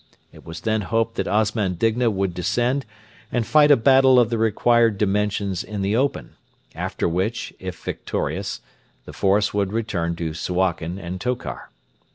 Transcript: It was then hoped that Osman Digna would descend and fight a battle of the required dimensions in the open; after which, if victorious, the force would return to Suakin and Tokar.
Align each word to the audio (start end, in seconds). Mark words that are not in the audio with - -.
It 0.33 0.43
was 0.43 0.61
then 0.61 0.81
hoped 0.81 1.13
that 1.17 1.27
Osman 1.27 1.75
Digna 1.75 2.09
would 2.09 2.33
descend 2.33 2.87
and 3.31 3.45
fight 3.45 3.69
a 3.69 3.77
battle 3.77 4.19
of 4.19 4.31
the 4.31 4.39
required 4.39 4.97
dimensions 4.97 5.63
in 5.63 5.83
the 5.83 5.95
open; 5.95 6.37
after 6.73 7.07
which, 7.07 7.53
if 7.59 7.79
victorious, 7.83 8.61
the 9.05 9.13
force 9.13 9.53
would 9.53 9.71
return 9.71 10.15
to 10.15 10.33
Suakin 10.33 10.97
and 10.97 11.21
Tokar. 11.21 11.69